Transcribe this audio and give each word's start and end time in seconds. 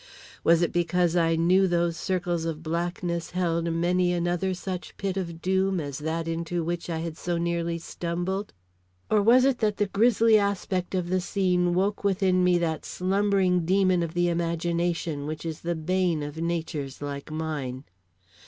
Was 0.43 0.63
it 0.63 0.73
because 0.73 1.15
I 1.15 1.35
knew 1.35 1.67
those 1.67 1.95
circles 1.95 2.45
of 2.45 2.63
blackness 2.63 3.29
held 3.29 3.71
many 3.71 4.11
another 4.11 4.55
such 4.55 4.97
pit 4.97 5.15
of 5.15 5.43
doom 5.43 5.79
as 5.79 5.99
that 5.99 6.27
into 6.27 6.63
which 6.63 6.89
I 6.89 6.97
had 6.97 7.15
so 7.19 7.37
nearly 7.37 7.77
stumbled? 7.77 8.51
Or 9.11 9.21
was 9.21 9.45
it 9.45 9.59
that 9.59 9.77
the 9.77 9.85
grisly 9.85 10.39
aspect 10.39 10.95
of 10.95 11.09
the 11.09 11.21
scene 11.21 11.75
woke 11.75 12.03
within 12.03 12.43
me 12.43 12.57
that 12.57 12.83
slumbering 12.83 13.63
demon 13.63 14.01
of 14.01 14.15
the 14.15 14.27
imagination 14.27 15.27
which 15.27 15.45
is 15.45 15.59
the 15.61 15.75
bane 15.75 16.23
of 16.23 16.37
natures 16.41 17.03
like 17.03 17.29
mine. 17.31 17.83